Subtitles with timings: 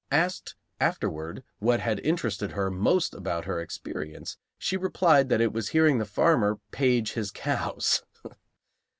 [0.09, 5.69] Asked afterward what had interested her most about her experience, she replied that it was
[5.69, 8.01] hearing the farmer "page his cows!"